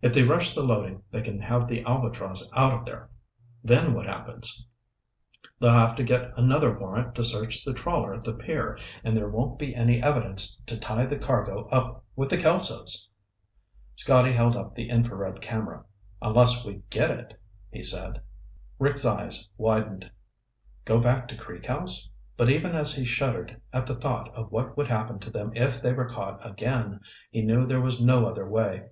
"If 0.00 0.14
they 0.14 0.22
rush 0.26 0.54
the 0.54 0.62
loading, 0.62 1.02
they 1.10 1.20
can 1.20 1.38
have 1.40 1.68
the 1.68 1.82
Albatross 1.84 2.48
out 2.54 2.72
of 2.72 2.86
there. 2.86 3.10
Then 3.62 3.92
what 3.92 4.06
happens? 4.06 4.66
They'll 5.60 5.72
have 5.72 5.94
to 5.96 6.02
get 6.02 6.32
another 6.38 6.78
warrant 6.78 7.14
to 7.16 7.22
search 7.22 7.62
the 7.66 7.74
trawler 7.74 8.14
at 8.14 8.24
the 8.24 8.32
pier, 8.32 8.78
and 9.04 9.14
there 9.14 9.28
won't 9.28 9.58
be 9.58 9.74
any 9.74 10.02
evidence 10.02 10.58
to 10.64 10.78
tie 10.80 11.04
the 11.04 11.18
cargo 11.18 11.68
up 11.68 12.02
with 12.16 12.30
the 12.30 12.38
Kelsos!" 12.38 13.10
Scotty 13.94 14.32
held 14.32 14.56
up 14.56 14.74
the 14.74 14.88
infrared 14.88 15.42
camera. 15.42 15.84
"Unless 16.22 16.64
we 16.64 16.80
get 16.88 17.10
it," 17.10 17.38
he 17.70 17.82
said. 17.82 18.22
Rick's 18.78 19.04
eyes 19.04 19.50
widened. 19.58 20.10
Go 20.86 20.98
back 20.98 21.28
to 21.28 21.36
Creek 21.36 21.66
House? 21.66 22.08
But 22.38 22.48
even 22.48 22.70
as 22.70 22.94
he 22.96 23.04
shuddered 23.04 23.60
at 23.70 23.84
the 23.84 23.96
thought 23.96 24.34
of 24.34 24.50
what 24.50 24.78
would 24.78 24.88
happen 24.88 25.18
to 25.18 25.30
them 25.30 25.52
if 25.54 25.82
they 25.82 25.92
were 25.92 26.08
caught 26.08 26.38
again, 26.42 27.00
he 27.30 27.42
knew 27.42 27.66
there 27.66 27.82
was 27.82 28.00
no 28.00 28.26
other 28.26 28.48
way. 28.48 28.84